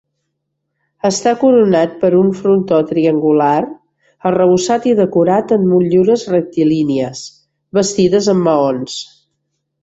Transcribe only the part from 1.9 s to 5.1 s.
per un frontó triangular arrebossat i